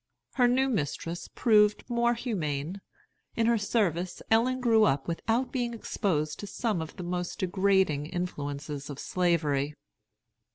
Her 0.33 0.47
new 0.47 0.67
mistress 0.67 1.27
proved 1.27 1.87
more 1.87 2.15
humane. 2.15 2.81
In 3.35 3.45
her 3.45 3.59
service 3.59 4.19
Ellen 4.31 4.59
grew 4.59 4.83
up 4.83 5.07
without 5.07 5.51
being 5.51 5.75
exposed 5.75 6.39
to 6.39 6.47
some 6.47 6.81
of 6.81 6.95
the 6.95 7.03
most 7.03 7.37
degrading 7.37 8.07
influences 8.07 8.89
of 8.89 8.97
Slavery. 8.97 9.75